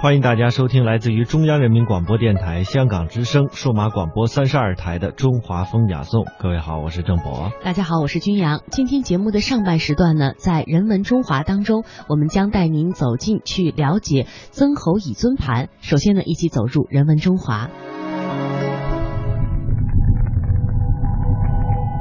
[0.00, 6.22] 欢迎大家收听来自于中央人民广播电台香港之声数码广播三十二台的《中华风雅颂》。
[6.38, 7.50] 各位好，我是郑博。
[7.64, 8.60] 大家好，我是君阳。
[8.70, 15.68] 今天节目的上半时段呢，在人文中华当中，我们将带您走进去了解曾侯乙尊盘。
[15.80, 17.68] 首先呢，一起走入人文中华。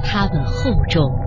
[0.03, 1.26] 它们厚重。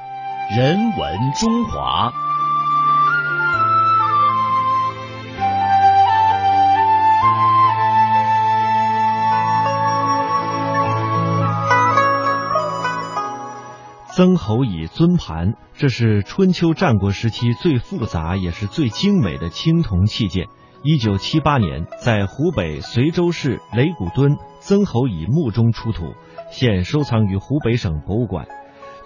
[0.53, 2.11] 人文中华，
[14.09, 20.47] 曾侯乙尊盘，这是春秋战国时期最复杂也是最精美的青铜器件。
[20.83, 26.13] 一九七八年，在湖北随州市擂鼓墩曾侯乙墓中出土，
[26.49, 28.47] 现收藏于湖北省博物馆。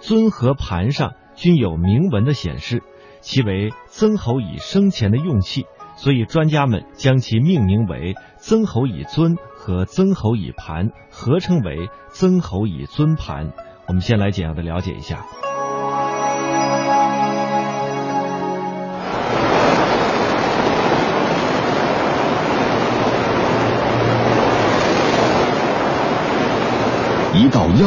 [0.00, 1.12] 尊和盘上。
[1.36, 2.82] 均有铭文的显示，
[3.20, 13.52] 其为曾侯乙生前的用器，所以专家们将其命名为曾侯乙尊和曾侯乙盘，合称为曾侯乙尊盘。
[13.86, 15.24] 我们先来简要的了解一下。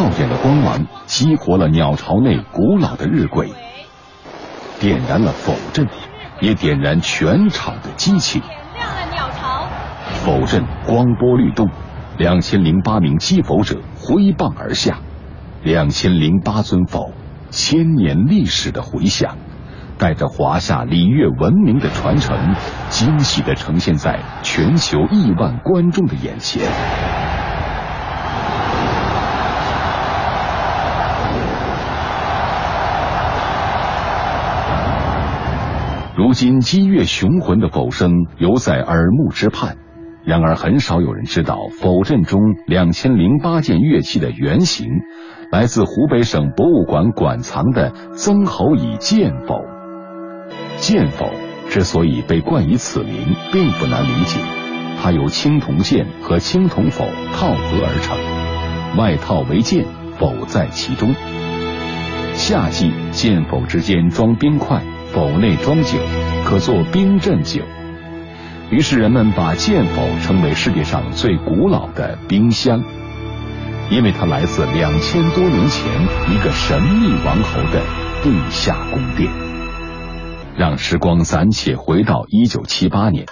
[0.10, 3.52] 耀眼的光芒激活了鸟巢内古老的日晷，
[4.80, 5.88] 点燃了否阵，
[6.42, 8.42] 也点燃全场的激情。
[8.42, 9.68] 点亮了鸟巢。
[10.24, 11.70] 否阵光波律动，
[12.18, 14.98] 两千零八名击否者挥棒而下，
[15.62, 17.12] 两千零八尊否，
[17.52, 19.38] 千年历史的回响，
[20.00, 22.56] 带着华夏礼乐文明的传承，
[22.90, 26.64] 惊喜的呈现在全球亿万观众的眼前。
[36.20, 39.78] 如今激越雄浑的否声犹在耳目之畔，
[40.26, 44.86] 然而很少有人知道否阵中两千零八件乐器的原型
[45.50, 49.62] 来自湖北省博物馆馆藏的曾侯乙剑否。
[50.76, 51.32] 剑否
[51.70, 54.42] 之所以被冠以此名，并不难理解，
[55.02, 59.86] 它由青铜剑和青铜否套合而成，外套为剑，
[60.18, 61.16] 否在其中。
[62.34, 64.84] 夏季剑否之间装冰块。
[65.14, 65.98] 否内装酒，
[66.46, 67.64] 可做冰镇酒。
[68.70, 72.84] 于是人们把剑否称为世界上最古老的冰箱，
[73.90, 75.86] 因为它来自两千多年前
[76.32, 77.82] 一个神秘王侯的
[78.22, 79.32] 地下宫殿。
[80.56, 83.26] 让时光暂且回到一九七八年，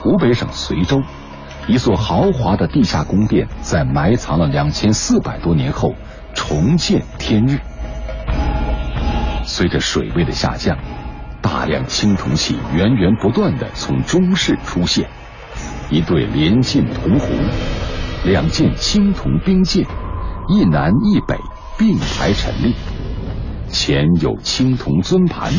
[0.00, 1.02] 湖北省随州，
[1.66, 5.94] 一座豪华的地下宫殿在埋藏了两千四百多年后
[6.34, 7.58] 重见天日。
[9.44, 10.78] 随着水位的下降，
[11.40, 15.08] 大量青铜器源源不断的从中室出现。
[15.90, 17.34] 一对连晋铜壶，
[18.24, 19.86] 两件青铜冰剑，
[20.48, 21.36] 一南一北
[21.78, 22.72] 并排陈列。
[23.68, 25.52] 前有青铜尊盘，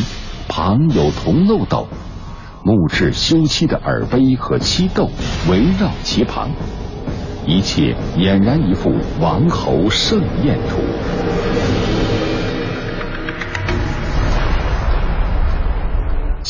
[0.48, 1.86] 旁有铜漏斗，
[2.64, 5.10] 木质修漆的耳杯和漆豆
[5.48, 6.50] 围绕其旁，
[7.46, 11.83] 一切俨然一幅王侯盛宴图。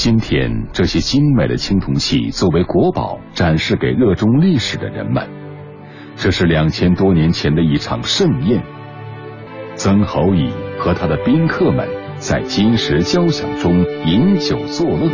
[0.05, 5.27] 今天，这些精美的青铜器作为国宝展示给热衷历史的人们。
[6.15, 8.63] 这是两千多年前的一场盛宴，
[9.77, 11.89] 曾侯乙和他的宾客们
[12.19, 15.09] 在金石交响中饮酒作乐。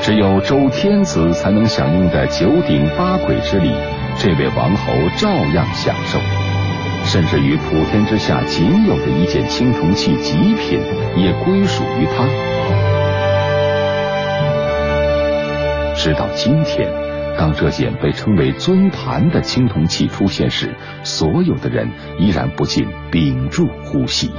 [0.00, 3.72] 只有周天子才能享用的九鼎八簋之礼，
[4.16, 6.20] 这位王侯照样享受。
[7.08, 10.78] 甚至于普天之下仅有的一件青铜器极品，
[11.16, 12.28] 也归属于他。
[15.96, 16.92] 直到今天，
[17.38, 24.30] 当这件被称为尊盘的青铜器出现时，所有的人依然不禁屏住呼吸。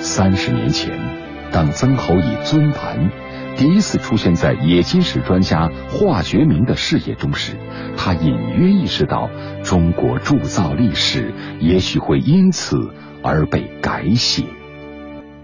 [0.00, 0.90] 三十年前，
[1.50, 3.10] 当曾侯乙尊盘。
[3.58, 7.56] 第一次出现在冶金史专家华觉明的视野中时，
[7.96, 9.28] 他隐约意识到
[9.64, 12.76] 中国铸造历史也许会因此
[13.20, 14.44] 而被改写。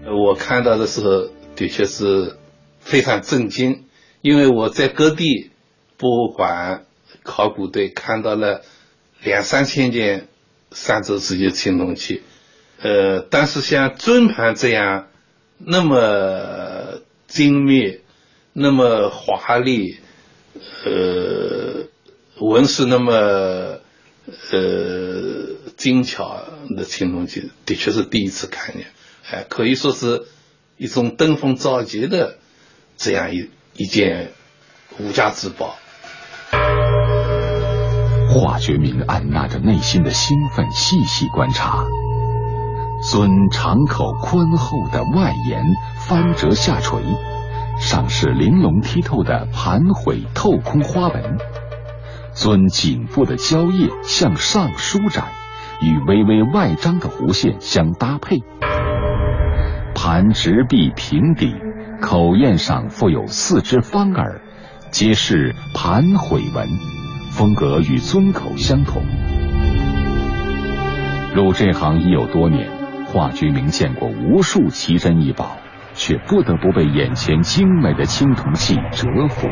[0.05, 2.37] 我看到的时候，的确是
[2.79, 3.83] 非常震惊，
[4.21, 5.51] 因为我在各地
[5.97, 6.85] 博物馆、
[7.21, 8.61] 考古队看到了
[9.25, 10.29] 两三千件
[10.71, 12.21] 三轴世界青铜器，
[12.81, 15.07] 呃，但是像尊盘这样
[15.57, 17.99] 那么精密、
[18.57, 19.99] 那么华丽，
[20.85, 21.89] 呃，
[22.39, 23.81] 纹饰那么呃
[25.75, 26.41] 精巧
[26.77, 28.85] 的青铜器，的确是第一次看见，
[29.29, 30.23] 哎，可以说是
[30.77, 32.37] 一种登峰造极的。
[32.95, 34.31] 这样一一件
[34.99, 35.75] 无价之宝，
[38.29, 41.83] 华觉明按捺着内心的兴奋，细细观察。
[43.11, 45.61] 尊长口宽厚的外沿
[46.07, 47.03] 翻折下垂，
[47.79, 51.37] 上是玲珑剔透的盘毁透空花纹。
[52.33, 55.25] 尊颈部的蕉叶向上舒展，
[55.81, 58.43] 与微微外张的弧线相搭配。
[59.93, 61.55] 盘直壁平底。
[62.01, 64.41] 口沿上附有四只方耳，
[64.91, 66.67] 皆是盘毁纹，
[67.31, 69.01] 风格与尊口相同。
[71.33, 72.69] 入这行已有多年，
[73.07, 75.55] 华居明见过无数奇珍异宝，
[75.95, 79.47] 却不得不被眼前精美的青铜器折服。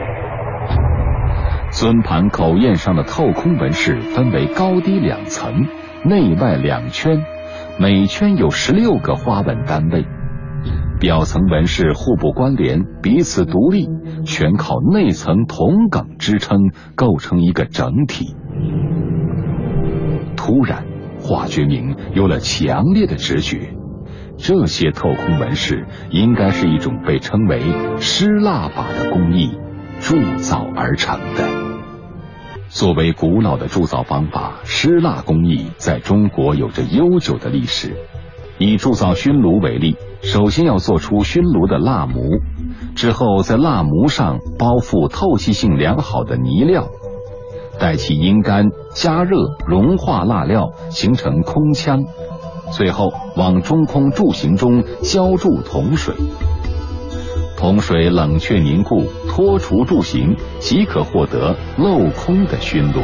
[1.71, 5.65] 尊盘口砚上的透空纹饰分为高低两层，
[6.05, 7.23] 内外两圈，
[7.79, 10.05] 每圈有十六个花纹单位。
[10.99, 13.89] 表层纹饰互不关联，彼此独立，
[14.25, 18.35] 全靠内层铜梗支撑，构成一个整体。
[20.37, 20.85] 突然，
[21.19, 23.73] 华觉明有了强烈的直觉：
[24.38, 27.62] 这些透空纹饰应该是一种被称为
[28.00, 29.57] 失蜡法的工艺
[30.00, 31.47] 铸造而成的。
[32.68, 37.95] 作为古老的铸造方法，失蜡工艺在中国有着悠久的历史。
[38.59, 39.97] 以铸造熏炉为例。
[40.21, 42.21] 首先要做出熏炉的蜡模，
[42.95, 46.88] 之后在蜡模上包覆透气性良好的泥料，
[47.79, 49.38] 待其阴干加热
[49.68, 52.06] 融化蜡料，形成空腔，
[52.75, 56.15] 最后往中空柱形中浇注铜水，
[57.55, 63.01] 铜水冷却凝固，脱除柱形，即可获得镂空的熏炉。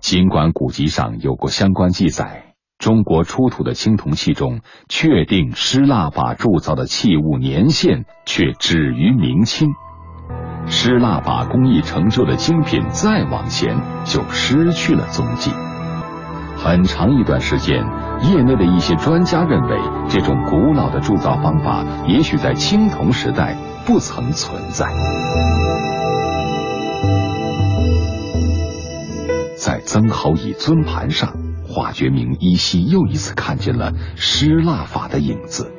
[0.00, 2.46] 尽管古籍上有过相关记载。
[2.78, 9.68] 中国出土的青铜器中，确定失蜡法铸造的器物年限却止于明清。
[10.66, 15.52] 失蜡法工艺成就的精品再往前就失去了踪迹。
[16.64, 17.84] 很长一段时间，
[18.22, 19.76] 业内的一些专家认为，
[20.08, 24.86] 这种古老的铸造方法也许在青铜时代不曾存在。
[29.58, 31.34] 在曾侯乙尊盘上。
[31.68, 35.72] 华觉明依稀又一次看见了失蜡法的影子。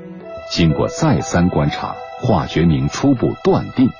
[0.51, 3.91] 经过再三观察，华觉明初步断定，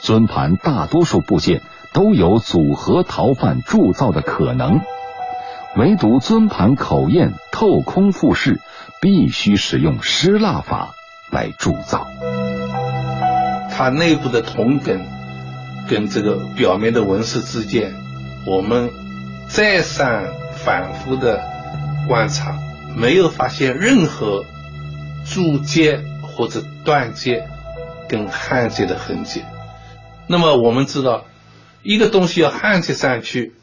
[0.00, 1.62] 尊盘大多数部件
[1.92, 4.80] 都有组合陶范铸造的可能，
[5.76, 8.60] 唯独尊盘口砚透空复式
[9.00, 10.94] 必须使用失蜡法
[11.30, 12.06] 来铸造。
[13.70, 15.06] 它内部的铜梗
[15.88, 17.94] 跟这个表面的纹饰之间，
[18.46, 18.90] 我们
[19.48, 20.24] 再三。
[20.56, 21.44] 反复的
[22.08, 22.58] 观察，
[22.96, 24.42] 没有发现任何
[25.26, 27.46] 铸接或者断接
[28.08, 29.44] 跟焊接的痕迹。
[30.26, 31.24] 那么我们知道，
[31.82, 33.54] 一个东西要焊接上去，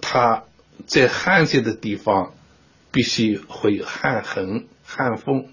[0.00, 0.42] 它
[0.86, 2.32] 在焊接的地方
[2.90, 5.46] 必须会有焊痕、焊缝。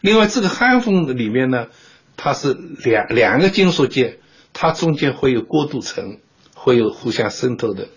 [0.00, 1.68] 另外，这个焊缝的里面呢，
[2.16, 4.18] 它是两两个金属件，
[4.52, 6.18] 它中间会有过渡层，
[6.54, 7.88] 会有互相渗透的，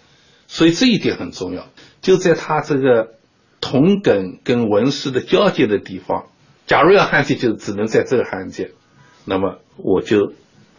[0.47, 1.67] 所以这一点很重要。
[2.01, 3.15] 就在它这个
[3.61, 6.27] 铜梗跟纹饰的交接的地方，
[6.65, 8.71] 假如要焊接，就只能在这个焊接。
[9.25, 10.33] 那么我就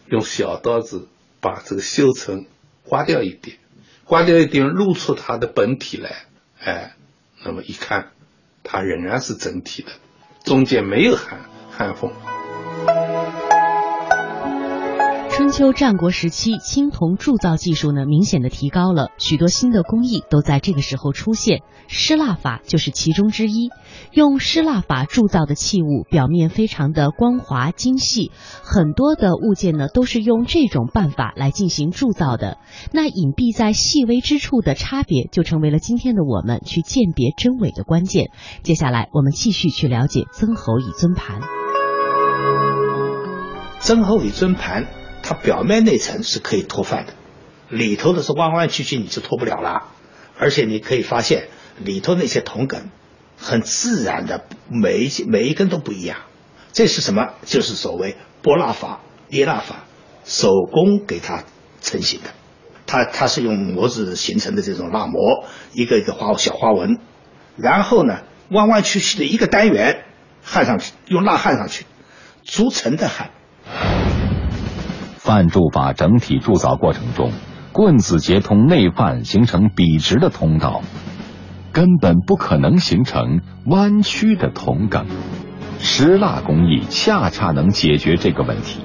[0.07, 1.07] 用小刀子
[1.39, 2.45] 把这个锈层
[2.83, 3.57] 刮掉一点，
[4.05, 6.25] 刮掉一点，露出它的本体来。
[6.59, 6.95] 哎，
[7.43, 8.11] 那么一看，
[8.63, 9.91] 它仍然是整体的，
[10.43, 11.39] 中间没有焊
[11.71, 12.11] 焊缝。
[15.51, 23.69] 春秋战国时期，青铜铸造技术呢明显的提高了，许多新的工艺都在这个时候出现，失蜡法就是其中之一。
[24.13, 28.31] 用失蜡法铸造的器物，表面非常的光滑精细，
[28.63, 32.57] 很多的物件呢都是用这种办法来进行铸造的。
[32.93, 38.31] 那隐蔽在细微之处的差别，就成为了今天的我们去鉴别真伪的关键。
[38.63, 41.41] 接下来，我们继续去了解曾侯乙尊盘。
[43.81, 45.00] 曾侯乙尊盘。
[45.31, 47.13] 它表面那层是可以脱范的，
[47.69, 49.87] 里头的是弯弯曲曲，你就脱不了了。
[50.37, 51.47] 而且你可以发现
[51.77, 52.89] 里头那些铜梗
[53.37, 56.17] 很自然的，每一每一根都不一样，
[56.73, 57.29] 这是什么？
[57.45, 59.85] 就是所谓波蜡法、捏蜡法，
[60.25, 61.45] 手工给它
[61.79, 62.31] 成型的。
[62.85, 66.99] 它它是用模子形成的这种蜡模，一个一个花小花纹，
[67.55, 70.03] 然后呢，弯弯曲曲的一个单元
[70.43, 71.85] 焊上去，用蜡焊上去，
[72.43, 73.31] 逐层的焊。
[75.31, 77.31] 范铸法整体铸造过程中，
[77.71, 80.81] 棍子接通内范，形成笔直的通道，
[81.71, 85.05] 根本不可能形成弯曲的铜梗。
[85.79, 88.81] 石蜡工艺恰恰能解决这个问题。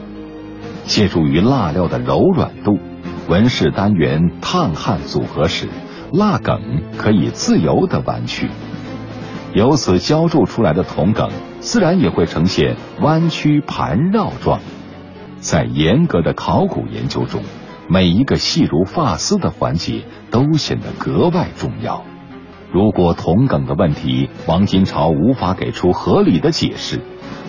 [0.85, 2.79] 借助于蜡料的柔软度，
[3.29, 5.67] 纹饰单元烫焊组合时，
[6.13, 6.61] 蜡梗
[6.97, 8.49] 可以自由的弯曲，
[9.53, 14.61] 由此浇铸出来的铜梗自然也会呈现弯曲盘绕状。
[15.39, 17.43] 在严格的考古研究中，
[17.89, 22.03] 每一个细如发丝的环节都显得格外重要。
[22.73, 27.01] 如果铜梗的问题王金朝无法给出合理的解释，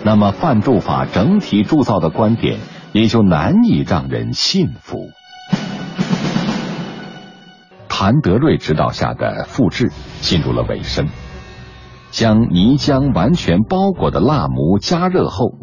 [0.04, 2.60] 那么范铸法整体铸造的观点
[2.94, 5.10] 也就难以让人信服。
[7.90, 9.92] 谭德瑞指导下的复制
[10.22, 11.08] 进入了尾声，
[12.12, 15.54] 将泥浆完全包裹的蜡模加热后，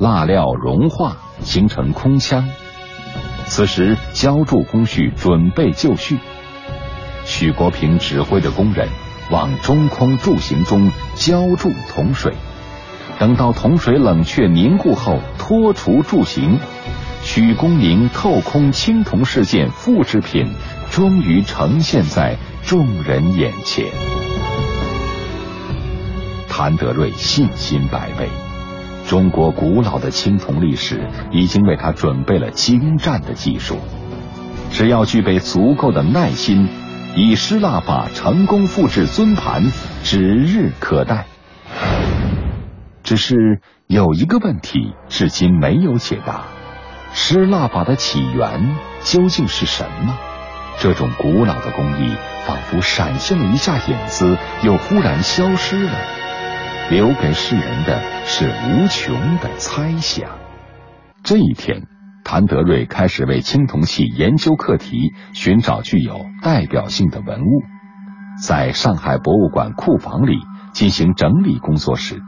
[0.00, 1.18] 蜡料融化。
[1.42, 2.48] 形成空腔，
[3.46, 6.18] 此时浇铸工序准备就绪。
[7.24, 8.88] 许国平指挥的工人
[9.30, 12.32] 往中空柱形中浇注铜水，
[13.18, 16.58] 等到铜水冷却凝固后，脱除柱形，
[17.22, 20.52] 许公明透空青铜事件复制品
[20.90, 23.86] 终于呈现在众人眼前。
[26.48, 28.45] 谭德瑞信心百倍。
[29.06, 33.78] 中国古老的青铜历史已经为他准备了精湛的技术，
[34.72, 36.68] 只要具备足够的耐心，
[37.14, 39.72] 以湿蜡法成功复制尊盘
[40.02, 41.26] 指日可待。
[43.04, 46.46] 只是有一个问题至今没有解答：
[47.12, 50.18] 湿蜡法的起源究竟是什么？
[50.78, 55.92] 这种古老的工艺仿佛闪现了一下影子，又忽然消失了。
[56.88, 60.30] 留给世人的是无穷的猜想。
[61.24, 61.82] 这一天，
[62.24, 67.62] 谭德瑞开始为青铜器研究课题寻找具有代表性的文物，
[68.40, 70.38] 在上海博物馆库房里
[70.72, 72.20] 进行整理工作时，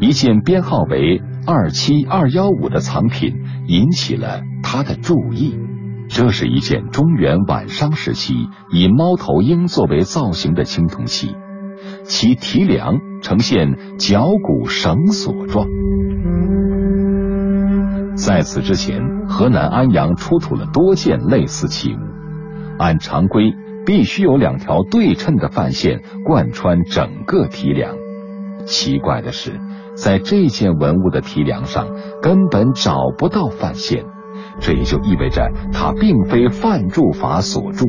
[0.00, 3.34] 一件编号为二七二幺五的藏品
[3.66, 5.58] 引起了他的注意。
[6.08, 8.34] 这是一件中原晚商时期
[8.72, 11.36] 以猫头鹰作为造型的青铜器。
[12.04, 15.66] 其提梁呈现绞骨绳索状。
[18.16, 21.98] 在此之前，河南安阳出土了多件类似器物。
[22.78, 23.54] 按常规，
[23.86, 27.96] 必须有两条对称的范线贯穿整个提梁。
[28.66, 29.58] 奇怪的是，
[29.94, 31.88] 在这件文物的提梁上
[32.22, 34.04] 根本找不到范线，
[34.60, 37.86] 这也就意味着它并非范铸法所铸。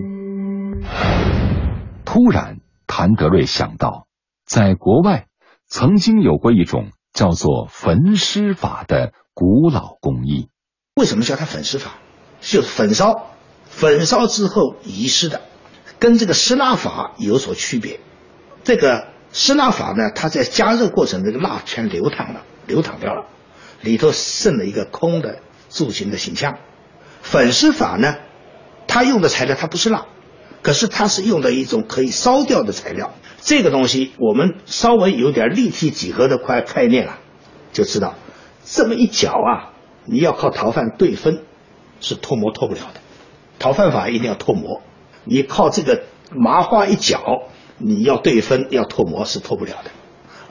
[2.06, 2.58] 突然，
[2.88, 4.06] 谭德瑞想到。
[4.52, 5.28] 在国外，
[5.70, 10.50] 曾经有过一种叫做焚尸法的古老工艺。
[10.94, 11.94] 为什么叫它焚尸法？
[12.42, 13.28] 就是焚烧，
[13.70, 15.40] 焚烧之后遗失的，
[16.00, 18.02] 跟这个湿蜡法有所区别。
[18.66, 23.28] 这个湿蜡法呢，它在加热过程，这个蜡全流淌了，流淌掉了，
[23.80, 25.40] 里头剩了一个空的
[25.70, 26.58] 柱形的形象。
[27.22, 28.18] 粉尸法呢，
[28.86, 30.08] 它用的材料它不是蜡，
[30.62, 33.14] 可是它是用的一种可以烧掉的材料。
[33.44, 37.18] 这个东西，我们稍微有点立体几何的块概念了，
[37.74, 38.14] 就知道，
[38.64, 39.74] 这么一搅啊，
[40.06, 41.44] 你要靠逃犯对分，
[42.02, 43.02] 是脱模脱不了的。
[43.58, 44.84] 逃犯法一定要脱模，
[45.24, 47.48] 你靠这个麻花一搅，
[47.80, 49.90] 你要对分要脱模是脱不了的。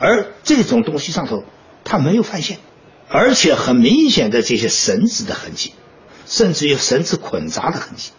[0.00, 1.44] 而这种东西上头，
[1.84, 2.58] 它没有范线，
[3.08, 5.74] 而且很明显的这些绳子的痕迹，
[6.26, 8.10] 甚至有绳子捆扎的痕迹，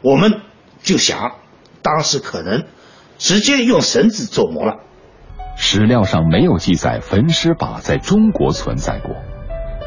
[0.00, 0.42] 我们
[0.84, 1.38] 就想，
[1.82, 2.66] 当时可能。
[3.22, 4.80] 直接用绳子做模了。
[5.56, 9.14] 史料上没有记载焚尸法在中国存在过，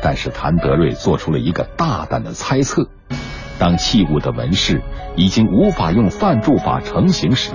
[0.01, 2.87] 但是谭德瑞做出了一个大胆的猜测：
[3.59, 4.81] 当器物的纹饰
[5.17, 7.51] 已经无法用范铸法成型时，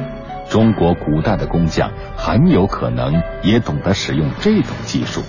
[0.51, 5.23] 中国古代的工匠很有可能也懂得使用这种技术。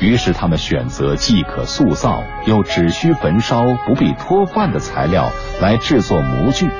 [0.00, 5.28] 于是他们选择既可塑造又只需焚烧、不必脱范的材料
[5.60, 6.70] 来制作模具。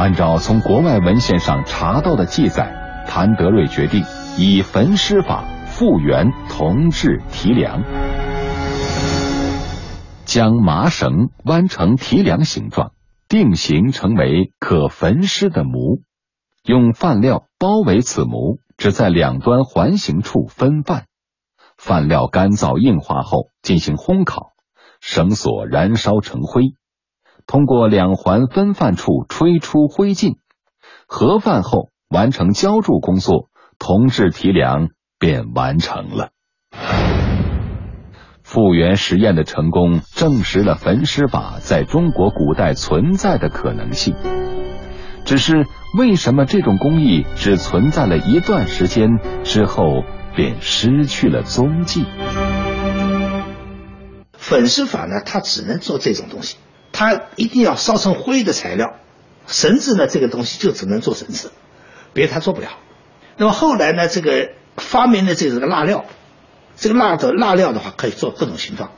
[0.00, 4.02] 按照从国外文献上查到的记载，谭德瑞决定
[4.38, 7.84] 以焚尸法复原铜制提梁，
[10.24, 12.92] 将麻绳弯成提梁形状，
[13.28, 15.98] 定型成为可焚尸的模，
[16.64, 21.08] 用饭料包围此模，只在两端环形处分范，
[21.76, 24.52] 范料干燥硬化后进行烘烤，
[25.02, 26.74] 绳索燃烧成灰，
[27.50, 30.36] 通过两环分范处吹出灰烬，
[31.08, 36.28] 合饭后完成浇筑工作，铜制提梁便完成了。
[38.44, 44.14] 复原实验的成功，证实了焚尸法在中国古代存在的可能性。
[45.24, 45.66] 只是
[45.98, 50.04] 为什么这种工艺只存在了一段时间之后
[50.36, 52.04] 便失去了踪迹？
[54.34, 56.56] 粉饰法呢，它只能做这种东西，
[57.00, 58.96] 它一定要烧成灰的材料。
[59.46, 61.50] 绳子呢，这个东西就只能做绳子，
[62.12, 62.68] 别的它做不了。
[63.38, 66.04] 那么后来呢，这个发明的这个蜡料。
[66.76, 68.92] 这个蜡的蜡料的话，可以做各种形状。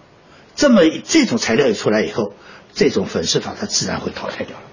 [0.56, 2.34] 这么这种材料一出来以后，
[2.72, 4.64] 这种粉饰法它自然会淘汰掉了。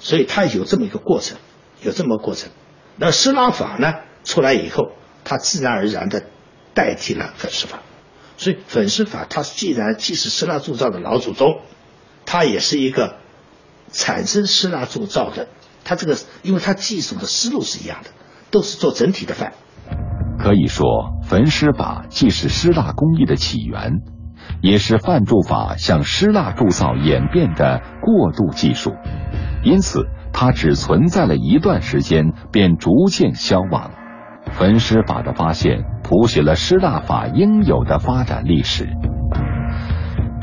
[0.00, 1.36] 所以它有这么一个过程，
[1.82, 2.48] 有这么个过程。
[2.96, 3.92] 那施蜡法呢
[4.24, 6.22] 出来以后，它自然而然的
[6.72, 7.80] 代替了粉饰法。
[8.38, 11.60] 所以粉饰法它既然既是施蜡铸造的老祖宗，
[12.32, 13.16] 它也是一个
[13.90, 15.48] 产生施蜡铸造的。
[15.82, 18.10] 它这个因为它技术的思路是一样的，
[18.52, 19.52] 都是做整体的范。
[20.38, 20.86] 可以说，
[21.24, 23.94] 焚尸法既是湿蜡工艺的起源，
[24.62, 28.92] 也是范铸法向湿蜡铸造演变的过渡技术。
[29.64, 33.90] 因此，它只存在了一段时间，便逐渐消亡。
[34.52, 38.88] 焚尸法的发现，谱写了湿蜡法应有的发展历史。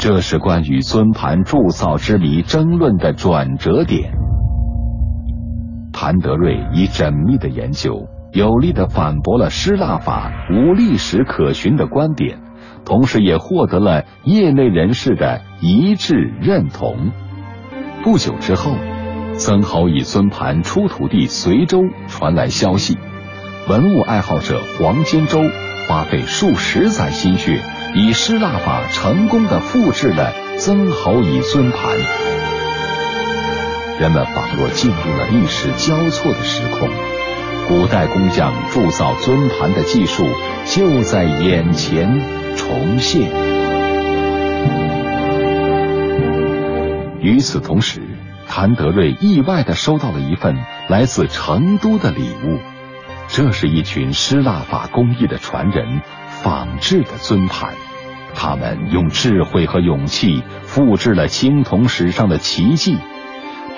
[0.10, 4.14] 这是关于尊盘铸造之谜争论的转折点。
[5.92, 8.08] 谭德瑞以缜密的研究。
[8.32, 12.40] 有力的反驳了施蜡法无历史可循的观点，
[12.86, 17.12] 同时也获得了业内人士的一致认同。
[18.02, 18.72] 不久之后，
[19.34, 22.98] 曾侯乙尊盘出土地随州传来消息，
[23.68, 25.42] 文物爱好者黄坚洲
[25.90, 27.62] 花费数十载心血，
[28.00, 31.98] 以施蜡法成功的复制了曾侯乙尊盘。
[34.00, 36.88] 人们仿若进入了历史交错的时空。
[37.68, 40.24] 古代工匠铸造尊盘的技术
[40.66, 42.22] 就在眼前
[42.56, 43.32] 重现。
[47.20, 48.04] 与此同时，
[48.48, 50.56] 谭德瑞意外的收到了一份
[50.88, 52.60] 来自成都的礼物，
[53.28, 56.02] 这是一群施蜡法工艺的传人
[56.44, 57.74] 仿制的尊盘，
[58.40, 62.98] 他们用智慧和勇气复制了青铜史上的奇迹。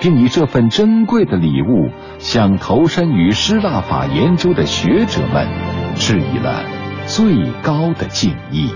[0.02, 5.46] 并以这份珍贵的礼物，向投身于失蜡法研究的学者们
[5.96, 6.64] 致以了
[7.06, 8.70] 最高的敬意。